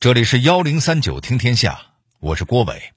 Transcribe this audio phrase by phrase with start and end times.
[0.00, 1.80] 这里是幺零三九听天下，
[2.20, 2.92] 我是郭伟。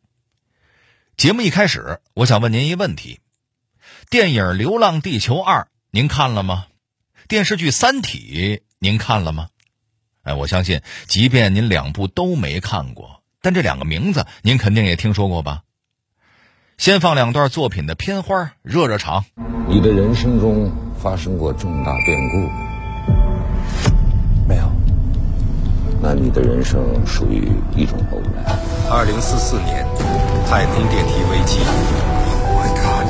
[1.17, 3.21] 节目一开始，我想问您一个问题：
[4.11, 6.67] 电影《流浪地球二》您看了吗？
[7.27, 9.47] 电视剧《三体》您看了吗？
[10.21, 15.63] 哎，我相信，即便您两部都没看过，但这两个名字您肯定也听说过吧？
[16.77, 19.25] 先放两段作品的片花，热热场。
[19.67, 20.71] 你的人生中
[21.01, 22.47] 发生过重大变故？
[24.47, 24.80] 没有。
[26.03, 28.43] 那你的人生属于一种偶然。
[28.89, 29.85] 二零四四年，
[30.49, 31.59] 太空电梯危机。
[32.57, 33.05] My God！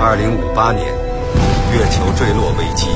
[0.00, 0.84] 二零五八年，
[1.72, 2.88] 月球坠落危机。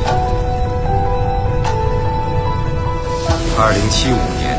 [3.56, 4.58] 二零七五年，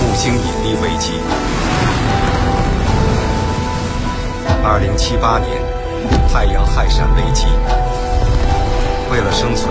[0.00, 1.12] 木星引力危机。
[4.64, 5.62] 二零七八年，
[6.32, 7.46] 太阳氦闪危机。
[9.12, 9.70] 为了生存，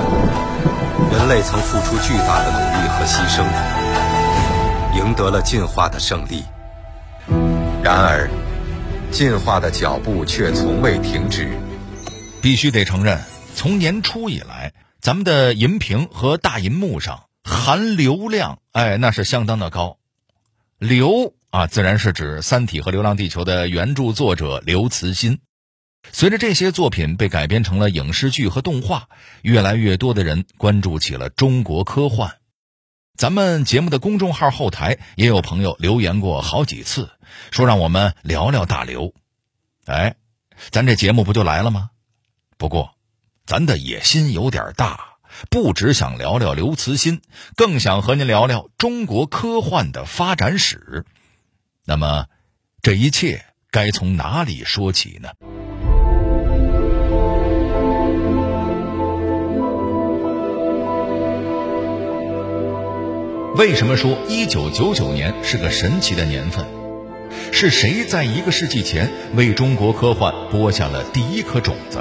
[1.09, 3.43] 人类曾付出巨大的努力和牺牲，
[4.97, 6.43] 赢得了进化的胜利。
[7.81, 8.29] 然而，
[9.11, 11.49] 进化的脚步却从未停止。
[12.41, 13.19] 必须得承认，
[13.55, 19.97] 从年初以来，咱们的银屏和大银幕上含流量，哎，那是相当的高。
[20.77, 25.39] 流啊，自然是指《三体》和《流浪地球》的原著作者刘慈欣。
[26.11, 29.07] 随着这些作品被改编成了影视剧和动画，
[29.41, 32.37] 越来越多的人关注起了中国科幻。
[33.15, 37.11] 咱们节目的公众号后台也有朋友留言过好几次，
[37.51, 39.13] 说让我们聊聊大刘。
[39.85, 40.15] 哎，
[40.71, 41.91] 咱这节目不就来了吗？
[42.57, 42.95] 不过，
[43.45, 45.17] 咱的野心有点大，
[45.49, 47.21] 不只想聊聊刘慈欣，
[47.55, 51.05] 更想和您聊聊中国科幻的发展史。
[51.85, 52.25] 那么，
[52.81, 55.60] 这一切该从哪里说起呢？
[63.55, 66.65] 为什么说一九九九年是个神奇的年份？
[67.51, 71.99] 是谁在一个世纪前为中国科幻播下了第一颗种子？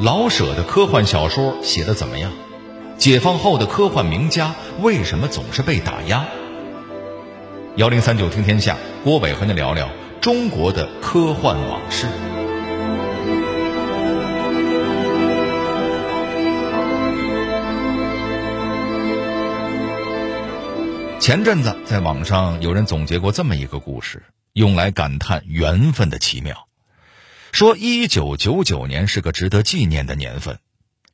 [0.00, 2.32] 老舍的科幻小说写的怎么样？
[2.96, 6.24] 解放后的科幻名家为什么总是被打压？
[7.76, 9.90] 幺零三九听天下，郭伟和您聊聊
[10.22, 12.06] 中国的科幻往事。
[21.24, 26.68] 前阵子在网上有人总结过这么一个故事，用来感叹缘分的奇妙。
[27.50, 30.58] 说一九九九年是个值得纪念的年份，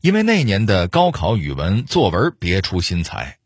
[0.00, 3.38] 因为那年的高考语文作文别出心裁，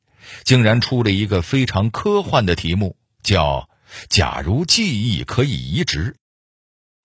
[0.43, 3.69] 竟然出了一个非常科幻的题目，叫
[4.09, 6.17] “假如记忆可以移植”。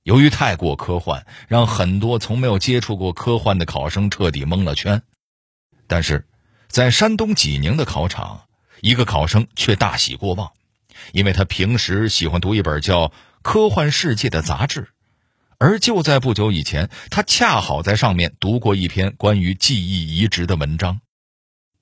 [0.04, 5.02] 由于太过科幻，让很多从没有接触过科幻的考生彻底蒙了圈。
[5.86, 6.30] 但是，
[6.70, 8.46] 在山东济宁的考场。
[8.82, 10.52] 一个考生却大喜过望，
[11.12, 13.08] 因为他平时喜欢读一本叫
[13.42, 14.90] 《科幻世界》的杂志，
[15.58, 21.02] 而就在不久以前，他恰好在上面读过一篇关于记忆移植的文章，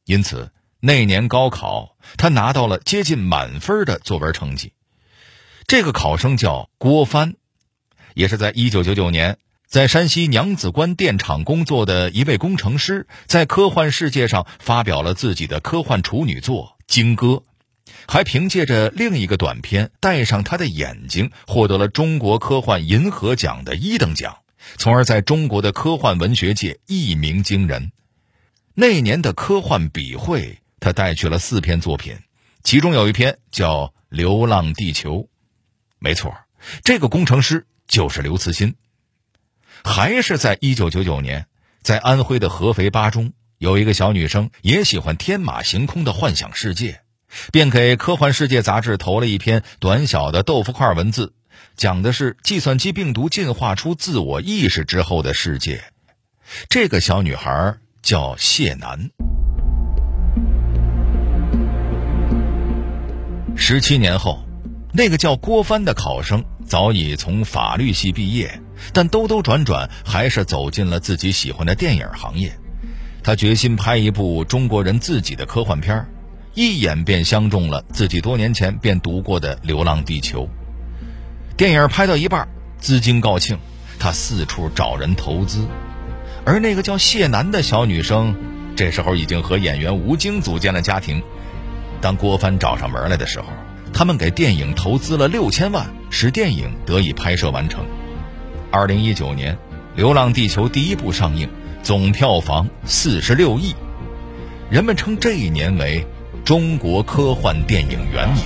[0.05, 4.73] 因此那年高考他拿到了接近满分的作文成绩。
[5.67, 7.35] 这个考生叫郭帆，
[8.13, 9.37] 也是在一九九九年
[9.67, 16.76] 在山西娘子关电厂工作的一位工程师，在科幻世界上发表了自己的科幻处女作。
[16.87, 17.43] 金戈，
[18.07, 24.37] 还凭借着另一个短片《戴上他的眼睛》获得了中国科幻银河奖的一等奖，
[24.77, 27.91] 从而在中国的科幻文学界一鸣惊人。
[28.73, 32.17] 那年的科幻笔会，他带去了四篇作品，
[32.63, 35.15] 其中有一篇叫《流浪地球》。
[35.99, 36.35] 没错，
[36.83, 38.75] 这个工程师就是刘慈欣。
[39.83, 41.47] 还是在一九九九年，
[41.81, 43.33] 在安徽的合肥八中。
[43.59, 47.01] 有一个小女生也喜欢天马行空的幻想世界，
[47.51, 51.33] 便给《科幻世界》杂志投了一篇短小的豆腐块文字，
[51.75, 55.83] 讲的是计算机病毒进化出自我意识之后的世界。
[56.69, 59.09] 这个小女孩叫谢楠。
[63.55, 64.45] 十七年后，
[64.93, 68.61] 那个叫郭帆的考生早已从法律系毕业，
[68.93, 72.55] 但兜兜转转还是走进了自己喜欢的电影行业。
[73.27, 76.07] 他决心拍一部中国人自己的科幻片
[76.53, 80.43] 一眼便相中了自己多年前便读过的《流浪地球》。
[81.57, 82.47] 电影拍到一半，
[82.79, 83.57] 资金告罄，
[83.99, 85.67] 他四处找人投资。
[86.45, 88.33] 而那个叫谢楠的小女生，
[88.77, 91.21] 这时候已经和演员吴京组建了家庭。
[91.99, 93.47] 当郭帆找上门来的时候，
[93.91, 97.85] 他们给电影投资了六千万，使电影得以拍摄完成。
[98.71, 99.53] 二零一九年，
[99.97, 101.49] 《流浪地球》第一部上映。
[101.87, 103.73] 总票房四十六亿，
[104.69, 106.05] 人们称这一年为
[106.43, 108.43] 中国科幻电影元年。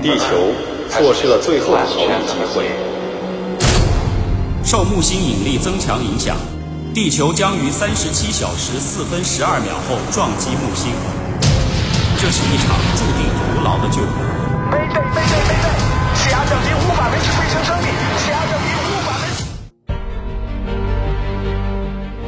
[0.00, 0.54] 地球
[0.88, 2.70] 错失了最后的逃离机会。
[4.62, 6.36] 受木星引力增强影响，
[6.94, 10.92] 地球将于三十七小时四分十二秒后撞击木星。
[12.20, 14.08] 这是一场注定徒劳的救援。
[14.70, 15.74] mayday mayday mayday，
[16.14, 17.90] 气压降低无法维持飞行生命，
[18.22, 18.53] 气压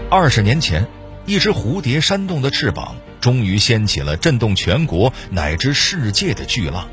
[0.08, 0.86] 二十年前，
[1.26, 6.88] 一只蝴蝶扇动的翅膀，终于掀起了震动全国乃至世界的巨浪。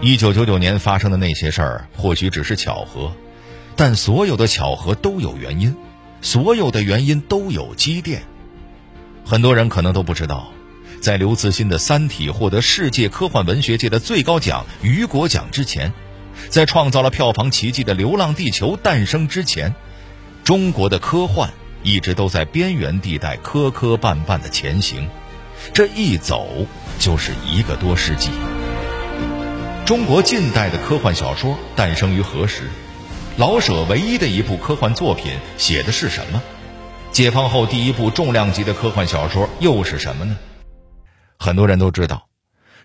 [0.00, 3.12] 一九九九年发生的那些事儿，或许只是巧合，
[3.76, 5.76] 但所有的巧合都有原因，
[6.22, 8.22] 所有的原因都有积淀。
[9.22, 10.48] 很多人可能都不知道。
[11.02, 15.92] 在刘慈欣的《三体》获得世界科幻文学界的最高奖雨果奖之前，
[16.48, 19.74] 在创造了票房奇迹的《流浪地球》诞生之前，
[20.42, 21.52] 中国的科幻
[21.82, 25.08] 一直都在边缘地带磕磕绊绊的前行，
[25.72, 26.66] 这一走
[26.98, 28.30] 就是一个多世纪。
[29.84, 32.70] 中国近代的科幻小说诞生于何时？
[33.36, 36.42] 老舍唯一的一部科幻作品写的是什么？
[37.10, 40.36] 解放后第一部重量级的科幻小说又是什么呢？
[41.38, 42.28] 很多人都知道，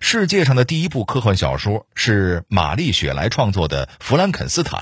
[0.00, 4.80] 世界上的第一部科幻小说是玛丽雪莱创作的《弗兰肯斯坦》。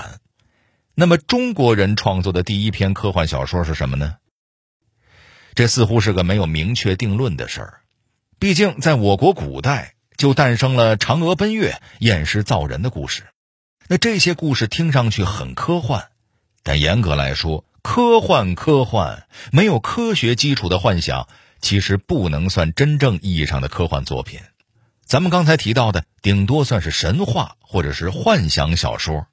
[0.99, 4.15] 那么，中国人创作的第一篇科幻小说是什么呢？
[5.53, 7.81] 这似乎是个没有明确定论的事儿。
[8.39, 13.27] 毕竟，在我国古代就诞生了嫦娥奔月、验尸造人的故事。
[13.87, 16.07] 那这些故事听上去很科幻，
[16.63, 21.27] 但严格来说，科幻科幻没有科学基础的幻想。
[21.61, 24.39] 其实不能算真正意义上的科幻作品，
[25.05, 29.27] 咱们刚才提到的顶多算是神话或者是幻想小说。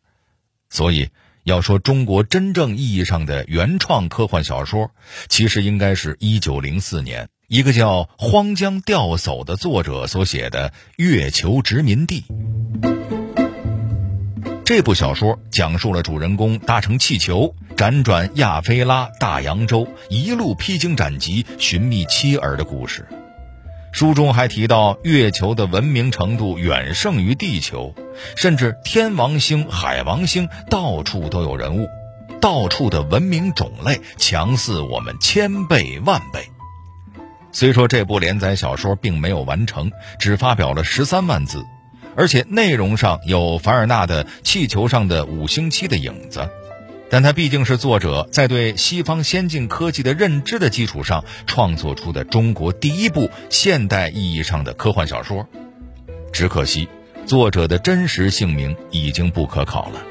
[0.71, 1.11] 所以
[1.45, 4.91] 要说中国真正意义上的原创科幻小说，
[5.29, 12.25] 其实应该是一九零四年一个叫荒江钓叟的作者所写的《月球殖民地》。
[14.65, 23.07] 这部小说讲述了主人公搭乘气球辗转亚非拉、大洋洲，一路披荆斩棘寻觅妻儿的故事。
[23.95, 27.95] 书中还提到，月球的文明程度远胜于地球，
[28.35, 31.89] 甚至天王星、海王星到处都有人物，
[32.41, 36.51] 到处的文明种类强似我们千倍万倍。
[37.53, 41.65] 虽说这部连载小说并没有完成，只发表了十三万字。
[42.17, 46.49] 而且内容上有凡尔纳的《气球上的五星期》的影子，
[47.11, 55.49] 但它毕竟是作者在对西方先进科技的认知的基础上创作出的中国第一部现代意义上的科幻小说。
[56.33, 56.89] 只可惜，
[57.27, 60.03] 作者的真实姓名已经不可考了。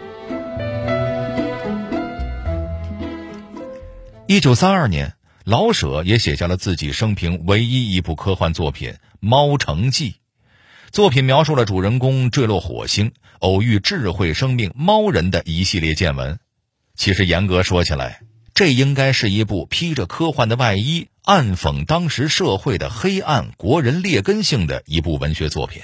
[4.25, 10.12] 一九三二年，老舍也写下了自己生平唯一一部科幻作品《猫城记》。
[10.92, 16.39] 作品描述了主人公坠落火星、偶遇智慧生命猫人的一系列见闻。
[16.95, 18.22] 其实严格说起来，
[18.54, 25.81] 这应该是一部披着科幻的外衣、暗讽当时社会的黑暗、国人劣根性的一部文学作品。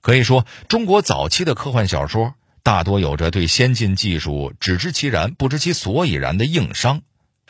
[0.00, 7.02] 可以说，中国早期的科幻小说大多有着对先进技术只知其然不知其所以然的硬伤，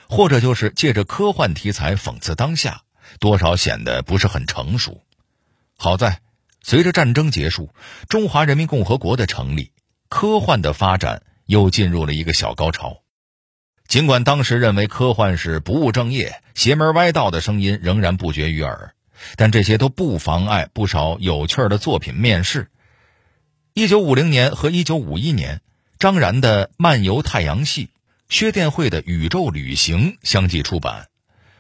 [0.09, 2.83] 或者就是借着科幻题材讽刺当下，
[3.21, 5.03] 多少显得不是很成熟。
[5.77, 6.21] 好在。
[6.67, 7.75] 随着战争结束，
[8.09, 9.71] 中华人民共和国的成立，
[10.09, 13.03] 科幻的发展又进入了一个小高潮。
[13.87, 18.95] 尽管当时认为科幻是不务正业、邪门歪道的声音仍然不绝于耳，
[19.37, 22.71] 但这些都不妨碍不少有趣的作品面世。
[23.75, 25.61] 一九五零年和一九五一年，
[25.99, 27.87] 张然的《漫游太阳系》、
[28.29, 31.09] 薛殿会的《宇宙旅行》相继出版，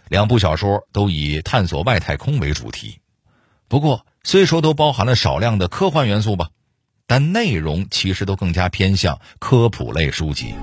[0.08, 3.00] 两部小说都以探索外太空为主题。
[3.68, 6.50] 不过，虽说都包含了少量的科幻元素吧，
[7.06, 10.54] 但内容其实都更加偏向科普类书籍。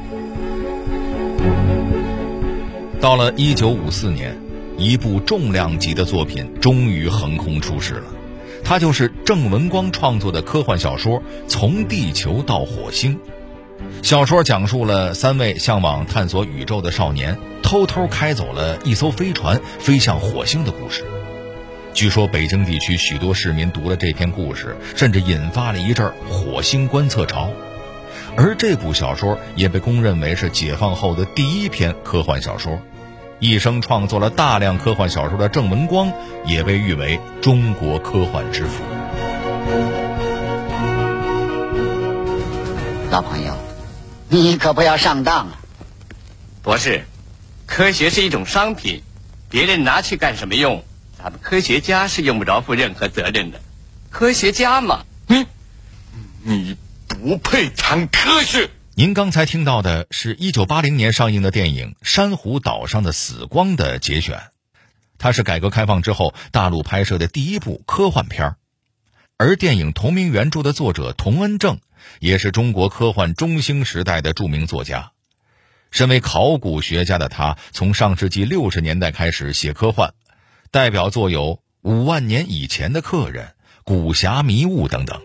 [3.00, 4.38] 到了一九五四年，
[4.78, 8.06] 一部重量级的作品终于横空出世了，
[8.64, 13.16] 它就是郑文光创作的科幻小说《从地球到火星》。
[14.04, 21.04] 小说讲述了三位向往探索宇宙的少年偷偷开走了一艘飞船，飞向火星的故事。
[21.94, 27.52] 据说北京地区许多市民读了这篇故事，甚至引发了一阵火星观测潮。
[28.38, 32.80] 而这部小说也被公认为是解放后的第一篇科幻小说。
[33.40, 36.12] 一生创作了大量科幻小说的郑文光，
[36.46, 38.84] 也被誉为中国科幻之父。
[43.10, 43.58] 老朋友，
[44.30, 45.60] 你可不要上当啊！
[46.62, 47.04] 博士，
[47.66, 49.02] 科学是一种商品。
[49.50, 50.84] 别人拿去干什么用？
[51.24, 53.62] 咱们科学家是用不着负任何责任的。
[54.10, 55.46] 科学家嘛，你
[56.42, 56.76] 你
[57.08, 58.72] 不配谈科学。
[58.96, 64.42] 您刚才听到的是一九八零年上映的电影《珊瑚岛上的死光》的节选，
[65.20, 68.56] 它是改革开放之后大陆拍摄的第一部科幻片儿。
[69.38, 71.80] 而电影同名原著的作者童恩正，
[72.20, 75.12] 也是中国科幻中兴时代的著名作家。
[75.92, 80.14] 身为考古学家的他，从上世纪六十年代开始写科幻，
[80.74, 83.44] 代表作有《五万年以前的客人》
[83.84, 85.20] 《古侠迷雾》等等。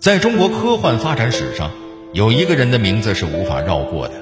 [0.00, 1.70] 在中国科幻发展史上，
[2.12, 4.14] 有一个人的名字是无法绕过的。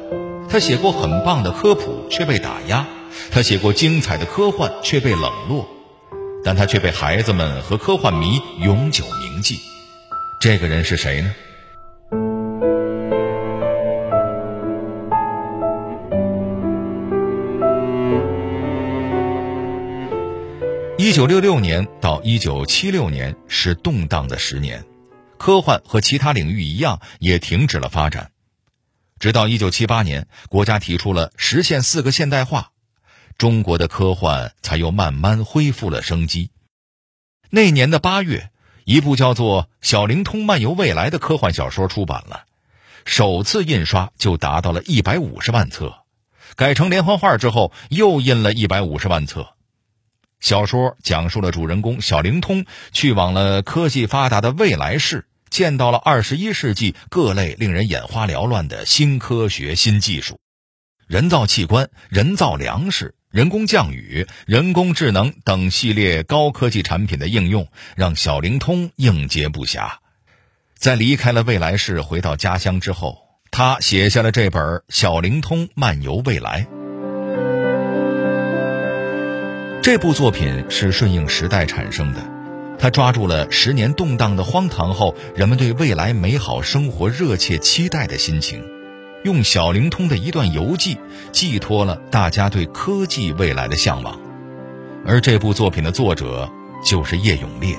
[0.50, 2.84] 他写过很棒的科普，却被打压；
[3.30, 5.66] 他写过精彩的科幻，却被冷落。
[6.44, 9.60] 但他却被孩子们和科幻迷永久铭记。
[10.42, 11.34] 这个人是谁呢？
[21.04, 24.86] 一九六六年到一九七六年是动荡的十年。
[25.36, 28.30] 科幻和其他领域一样，也停止了发展。
[29.18, 32.70] 直到一九七八年，国家提出了实现四个现代化，
[33.36, 36.48] 中国的科幻才又慢慢恢复了生机。
[37.50, 38.48] 那年的八月，
[38.86, 42.44] 一部叫做《小灵通漫游未来》的科幻小说出版了，
[43.04, 45.96] 首次印刷就达到了一百五十万册，
[46.56, 49.53] 改成连环画之后又印了一百五十万册。
[50.44, 55.24] 小说讲述了主人公小灵通去往了科技发达的未来世。
[55.48, 60.38] 见到了二十一世纪各类令人眼花缭乱的新科学新技术，
[61.06, 69.92] 人造器官、人造粮食、人工降雨、人工智能等系列高科技产品的应用，让小灵通应接不暇。
[70.76, 73.16] 在离开了未来世，回到家乡之后，
[73.50, 76.66] 他写下了这本《小灵通漫游未来》。
[79.84, 82.20] 这部作品是顺应时代产生的。
[82.78, 88.64] 他抓住了十年动荡的荒唐后，人们对未来美好生活热切期待的心情，
[89.24, 90.96] 用小灵通的一段游记
[91.32, 94.18] 寄托了大家对科技未来的向往。
[95.04, 96.50] 而这部作品的作者
[96.82, 97.76] 就是叶永烈。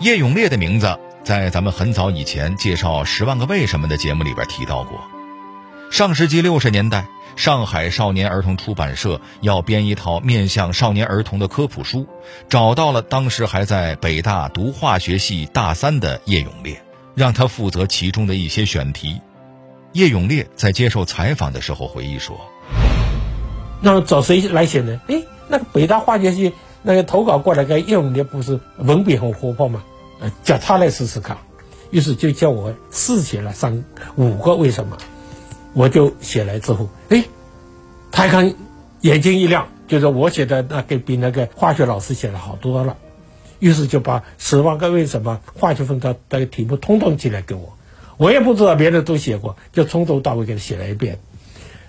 [0.00, 4.98] 叶永烈的名字在咱们很早以前介绍《十万个为什么》的节目里边提到过。
[5.94, 7.06] 上世纪六十年代。
[7.36, 12.08] 上海少年儿童出版社要编一套面向少年儿童的科普书，
[12.48, 16.82] 找到了当时还在北大读化学系大三的叶永烈，
[17.14, 19.20] 让他负责其中的一些选题。
[19.92, 22.40] 叶永烈在接受采访的时候回忆说
[23.80, 25.00] ：“那找谁来写呢？
[25.06, 29.84] 哎，那个北大化学系那个投稿过来个叶永烈不是文笔很活泼吗？
[30.18, 31.38] 呃，叫他来试试看。
[31.92, 33.84] 于是就叫我试写了三
[34.16, 34.96] 五个为什么。”
[35.74, 37.24] 我就写来之后，哎，
[38.10, 38.54] 他看
[39.00, 42.96] 眼睛一亮，就是我写的那个比那个化学老师写的好多了，
[43.58, 47.76] 于是就把十万个为什么化学分的那个题目通通寄来给我，
[48.16, 51.18] 我也不知道别人都写过，就从头到尾给他写了一遍。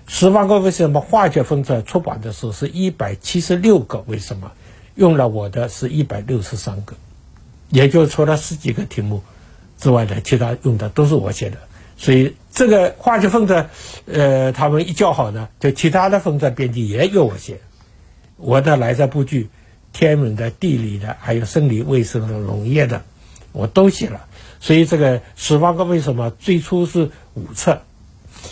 [0.08, 4.52] 十万个为什么化学分子出版的时候是一百七十六个为什么，
[4.94, 6.94] 用了我的是一百六十三个，
[7.70, 9.22] 也就除了十几个题目
[9.78, 11.58] 之外的，其他用的都是我写的。
[11.96, 13.66] 所以这个化学分子，
[14.06, 17.60] 呃，他们一叫好呢，就其他的分子编辑也由我写。
[18.38, 19.50] 我的来者不拒，
[19.92, 23.02] 天文的、地理的，还有生理卫生的、农业的，
[23.52, 24.24] 我都写了。
[24.58, 27.82] 所以这个十万个为什么最初是五册，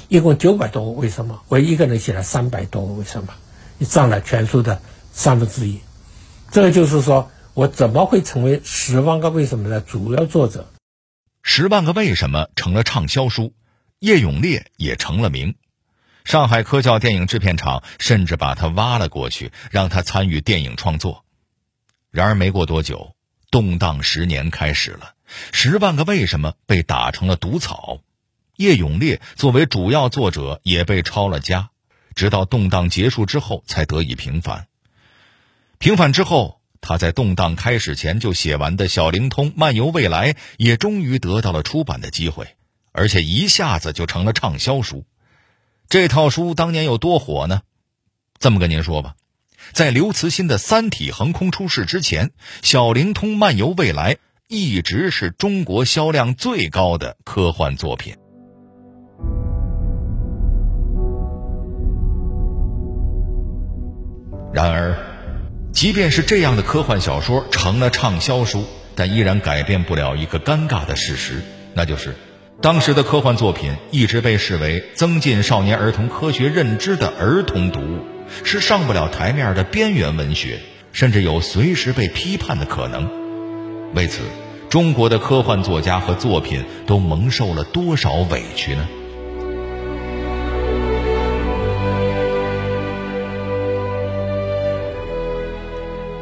[0.09, 3.33] 一共九百多个为什么，我一个人写了三百多个为什么，
[3.89, 4.83] 占了全书的
[5.13, 5.81] 三分之一。
[6.51, 10.67] 这个就是说我怎么会成为十万个为什么的主要作者。
[11.43, 13.55] 十万个为什么成了畅销书，
[14.05, 15.55] 叶永烈也成了名。
[16.25, 21.25] 上海科教电影制片厂甚至把他挖了过去，让他参与电影创作。
[22.11, 23.15] 然而没过多久，
[23.51, 25.15] 动荡十年开始了，
[25.53, 28.01] 十万个为什么被打成了毒草，
[28.57, 31.71] 叶永烈作为主要作者也被抄了家，
[32.15, 34.67] 直到动荡结束之后才得以平反。
[35.79, 36.61] 平反之后。
[36.87, 42.57] 他在动荡开始前就写完的《小灵通漫游未来》也终于得到了出版的机会，
[42.95, 45.05] 而且一下子就成了畅销书。
[45.89, 47.63] 这套书当年有多火呢？
[48.39, 49.17] 这么跟您说吧，
[49.73, 52.29] 在刘慈欣的《三体》横空出世之前，
[52.63, 54.15] 《小灵通漫游未来》
[54.49, 58.15] 一直是中国销量最高的科幻作品。
[64.55, 65.11] 然而。
[65.75, 71.43] 即便是这样的科幻小说成了畅销书，但依然改变不了一个尴尬的事实，
[71.75, 72.15] 那就是
[72.65, 77.99] 当时的科幻作品一直被视为增进少年儿童科学认知的儿童读物，
[78.43, 80.59] 是上不了台面的边缘文学，
[80.91, 83.07] 甚至有随时被批判的可能。
[83.93, 84.23] 为此，
[84.71, 88.89] 中国的科幻作家和作品都蒙受了多少委屈呢？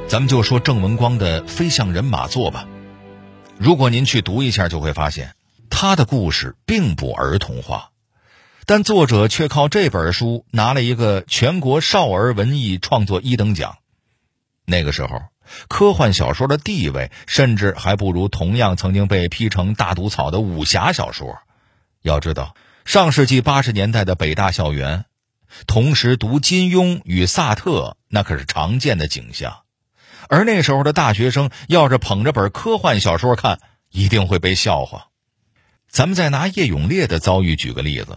[0.09, 2.67] 咱们就说郑文光的《飞向人马座》吧。
[3.59, 5.31] 如果您去读一下，就会发现
[5.75, 7.91] 他的故事并不儿童化，
[8.67, 13.79] 但作者却靠这本书拿了一个全国少儿文艺创作一等奖。
[14.67, 15.23] 那个时候，
[15.69, 21.39] 科幻小说的地位甚至还不如同样曾经被批成大毒草的武侠小说。
[22.03, 25.07] 要知道，上世纪八十年代的北大校园，
[25.67, 29.63] 同时读金庸与萨特，那可是常见的景象。
[30.29, 33.59] 而那时候的大学生要是捧着本科幻小说看，
[33.91, 35.09] 一定会被笑话。
[35.93, 38.17] 咱们再拿叶永烈的遭遇举个例子：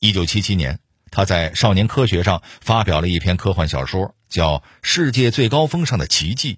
[0.00, 0.80] 一九七七年，
[1.12, 6.54] 他在《少年科学》上发表了一篇科幻小说，叫《世界最高峰上的奇迹》，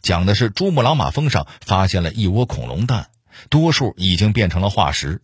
[0.00, 3.10] 讲的是珠穆朗玛峰上发现了一窝恐龙蛋，
[3.50, 5.22] 多数已经变成了化石，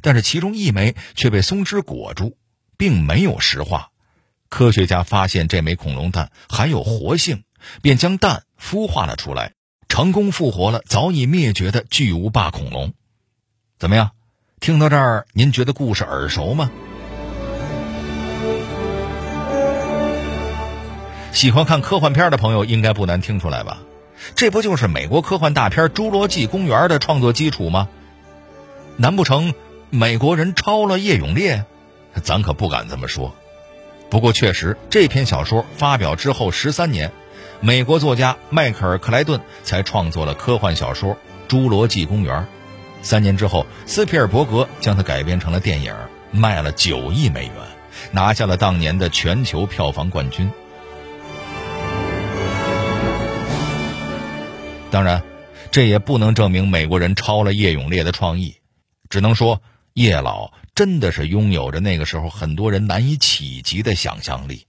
[0.00, 2.36] 但是其中一枚却被松脂裹住，
[2.76, 3.90] 并没有石化。
[4.48, 7.44] 科学家发现这枚恐龙蛋含有活性。
[7.82, 9.54] 便将蛋孵化了出来，
[9.88, 12.94] 成功复活了早已灭绝的巨无霸恐龙。
[13.78, 14.12] 怎么样？
[14.58, 16.70] 听到这儿，您觉得故事耳熟吗？
[21.30, 23.82] 喜欢看科幻片的朋友应该不难听出来吧？
[24.34, 27.90] 这不就是美国科幻大片《侏罗纪公园》的创作基础吗？
[28.96, 29.52] 难不成
[29.90, 31.66] 美国人抄了叶永烈？
[32.22, 33.34] 咱可不敢这么说。
[34.08, 37.12] 不过确实，这篇小说发表之后十三年。
[37.60, 41.14] 美国作家迈克尔·克莱顿才创作了科幻小说
[41.46, 42.40] 《侏罗纪公园》，
[43.02, 45.94] 三年之后，斯皮尔伯格将它改编成了电影，
[46.32, 47.54] 卖了九亿美元，
[48.10, 50.50] 拿下了当年的全球票房冠军。
[54.90, 55.22] 当然，
[55.70, 58.56] 这也不能证明美国人抄了叶永烈的创意，
[59.08, 64.66] 只能说叶老真的是拥有着那个时候很多人难以企及的想象力。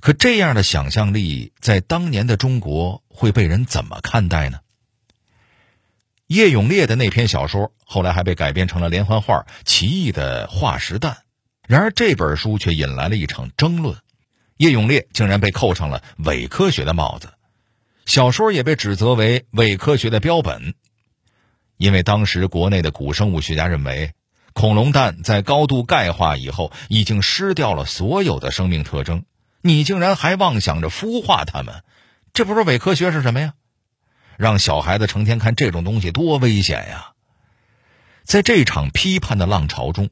[0.00, 4.58] 可这样的想象力在当年的中国会被人怎么看待呢？
[6.34, 11.12] 叶永烈的那篇小说后来还被改编成了连环画《奇异的化石蛋》，
[11.68, 13.96] 然而这本书却引来了一场争论，
[14.56, 17.28] 叶永烈竟然被扣上了伪科学的帽子，
[18.04, 20.74] 小说也被指责为伪科学的标本，
[21.76, 24.12] 因为当时国内的古生物学家认为，
[24.54, 29.24] 恐龙蛋在高度钙化以后已经失掉了所有的生命特征。
[29.62, 31.84] 你竟然还妄想着孵化它们，
[32.32, 33.54] 这不是伪科学是什么呀？
[34.36, 37.12] 让小孩子成天看这种东西多危险呀！
[38.24, 40.10] 在这场批判的浪潮中，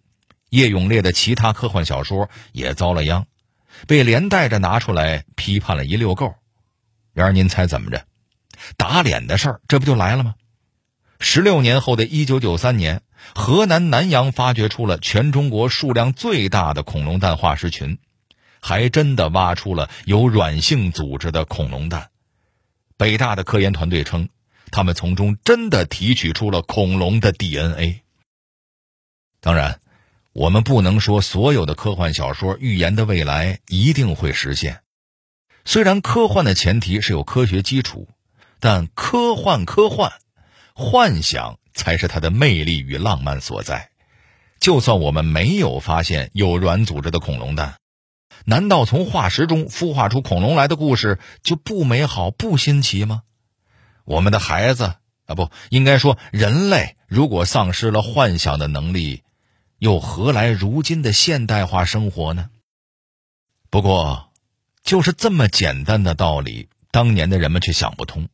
[0.51, 3.27] 叶永烈的其他科幻小说也遭了殃，
[3.87, 6.35] 被连带着拿出来批判了一溜够。
[7.13, 8.05] 然而您猜怎么着？
[8.77, 10.35] 打脸的事儿这不就来了吗？
[11.21, 13.03] 十六年后的一九九三年，
[13.35, 17.99] 河南南阳发掘出了全中国数量最大的恐龙蛋化石群。
[18.65, 22.11] 还真的挖出了有软性组织的恐龙蛋，
[23.03, 24.29] 北大的科研团队称，
[24.71, 28.03] 他们从中真的提取出了恐龙的 DNA。
[29.41, 29.81] 当然，
[30.33, 34.83] 我们不能说所有的科幻小说预言的未来一定会实现。
[35.65, 38.07] 虽然科幻的前提是有科学基础，
[38.61, 40.13] 但科幻科幻，
[40.73, 43.91] 幻想才是它的魅力与浪漫所在。
[44.61, 47.75] 就算我们没有发现有软组织的恐龙蛋。
[48.45, 53.23] 难道从化石中孵化出恐龙来的故事就不美好、不新奇吗？
[54.05, 54.95] 我们的孩子
[55.27, 59.23] 啊，不应该说人类，如果丧失了幻想的能力，
[59.79, 62.51] 又何来如今的现代化生活呢？
[63.71, 64.31] 不过，
[64.83, 68.29] 就是这么简单的道理，当年的人们却想不通。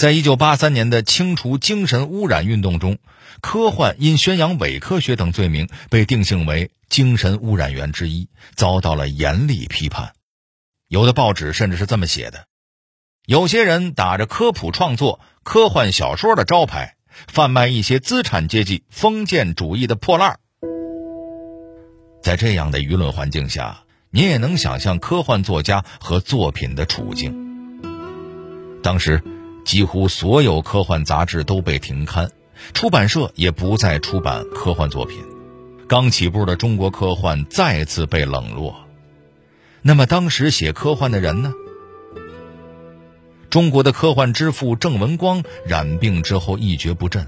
[0.00, 2.96] 在一九八三年的清除精神污染运动中，
[3.42, 6.70] 科幻因宣扬伪科学等罪名被定性为。
[6.88, 10.14] 精神污染源之一遭到了严厉批判，
[10.88, 12.46] 有的报纸甚至是这么写的：
[13.26, 16.96] 有些人打着科普创作、科幻小说的招牌，
[17.28, 20.40] 贩卖一些资产阶级封建主义的破烂。
[22.22, 27.36] 在这样的舆论环境下，你也能想象科幻作家和作品的处境。
[28.82, 29.22] 当时，
[29.64, 32.30] 几乎所有科幻杂志都被停刊，
[32.74, 35.18] 出版社也不再出版科幻作品。
[35.88, 38.86] 刚起步的中国科幻再次被冷落，
[39.82, 41.52] 那么当时写科幻的人呢？
[43.48, 47.26] 中国的科幻之父郑文光染病之后一蹶不振，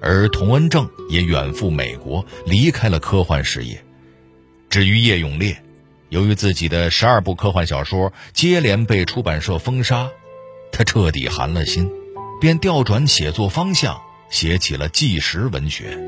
[0.00, 3.84] 而童恩正也远赴美国，离开了科幻事业。
[4.70, 5.62] 至于叶永烈，
[6.08, 10.08] 由于自己的十二部科幻小说接连被出版社封杀，
[10.72, 11.90] 他彻底寒了心，
[12.40, 15.98] 便调转写作方向，写起了纪实文学。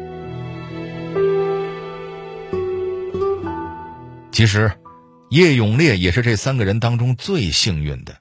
[4.33, 4.73] 其实，
[5.31, 8.17] 叶永烈也是这三个人当中最幸运的。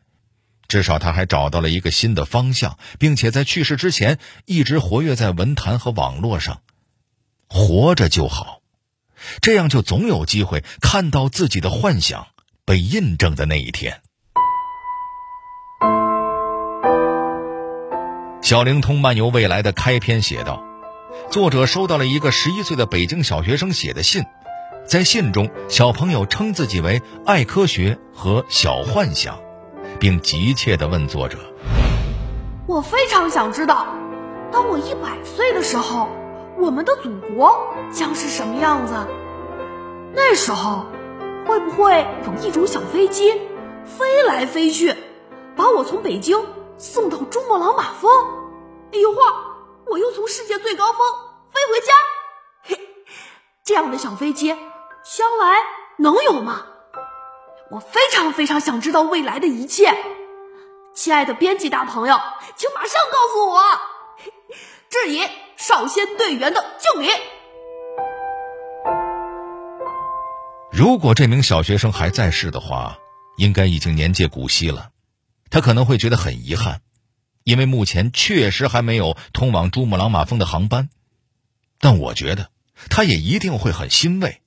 [0.67, 6.62] 至少他还找到了一个新的方向，并且在去世之前一直活跃在文坛和网络上。
[7.47, 8.62] 活着就好，
[9.41, 12.27] 这样就总有机会看到自己的幻想
[12.63, 14.01] 被印证的那一天。
[18.51, 20.61] 小灵通漫游未来的开篇写道
[21.31, 24.25] ：“作者收到了一个十一岁的北京小学生写的信，
[24.85, 29.39] 在信中，小朋友称自己为爱科学和小幻想。”
[30.01, 31.37] 并急切地问作者
[32.67, 33.87] ：“我非常想知道，
[34.51, 36.09] 当我一百岁的时候，
[36.57, 37.57] 我们的祖国
[37.93, 38.93] 将是什么样子？
[40.13, 40.87] 那时候，
[41.47, 43.31] 会不会有一种小飞机
[43.85, 44.93] 飞来飞去，
[45.55, 46.37] 把我从北京
[46.77, 48.11] 送到珠穆朗玛峰？
[48.91, 49.34] 一会儿
[49.88, 50.99] 我又从世界最高峰
[51.51, 51.93] 飞回家？
[52.63, 52.80] 嘿，
[53.63, 55.58] 这样的小飞机将来
[55.97, 56.65] 能有吗？”
[57.71, 59.95] 我非常非常想知道未来的一切，
[60.93, 62.19] 亲爱的编辑大朋友，
[62.58, 63.62] 请马上告诉我。
[64.89, 65.25] 致以
[65.56, 67.10] 少先队员的敬礼。
[70.69, 72.97] 如果这名小学生还在世的话，
[73.38, 74.89] 应该已经年届古稀了。
[75.49, 76.82] 他可能会觉得很遗憾，
[77.43, 80.89] 因为目前确实还没有通往珠穆朗玛峰的航班。
[81.80, 82.49] 但我觉得，
[82.89, 84.41] 他也一定会很欣慰。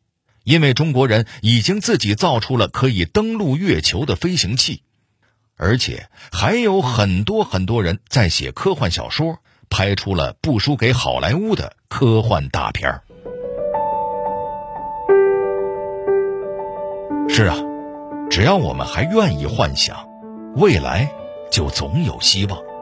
[0.44, 4.83] 因为中国人已经自己造出了可以登陆月球的飞行器，
[5.57, 9.38] 而且还有很多很多人在写科幻小说，
[9.70, 13.04] 拍出了不输给好莱坞的科幻大片儿。
[17.30, 17.57] 是啊，
[18.30, 20.07] 只要我们还愿意幻想，
[20.57, 21.11] 未来
[21.50, 22.73] 就总有希望。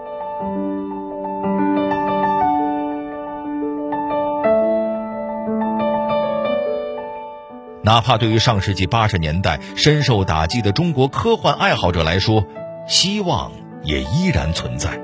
[7.85, 12.45] 哪怕对于上世纪八十年代深受打击的中国科幻爱好者来说，
[12.87, 13.51] 希望
[13.83, 15.01] 也依然存在。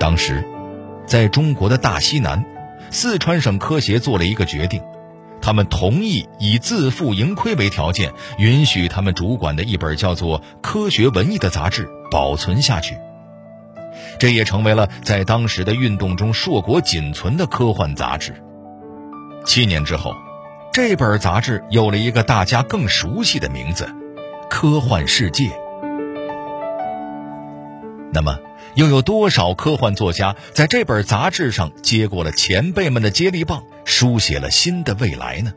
[0.00, 0.42] 当时，
[1.06, 2.44] 在中国的大西南，
[2.90, 4.82] 四川省科协做了一个决定，
[5.42, 12.96] 他们同意以自负盈亏为条件，允许他们主管的一本叫做《科学文艺》的杂志保存下去。
[14.18, 18.34] 这也成为了在当时的运动中硕果仅存的科幻杂志。
[19.44, 20.14] 七年之后。
[20.76, 23.86] 这本杂志有了一个大家更熟悉的名字——
[24.50, 25.44] 《科幻世界》。
[28.12, 28.38] 那么，
[28.74, 35.54] 又有多少科幻作家在这本杂志上接过了前辈们的接力棒，书写了新的未来呢？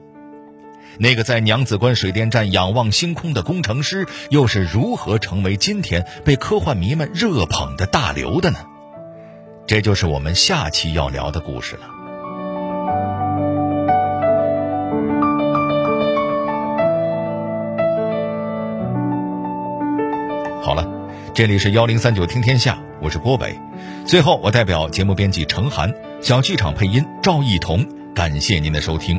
[1.00, 8.60] 那个在娘子关水电站仰望星空的工程师，又是如何成为今天被科幻迷们热捧的大刘的呢？
[9.68, 11.99] 这就是我们下期要聊的故事了。
[21.40, 23.58] 这里是幺零三九听天下，我是郭伟。
[24.06, 25.90] 最后，我代表节目编辑程涵、
[26.22, 29.18] 小剧场配音赵一彤，感谢您的收听。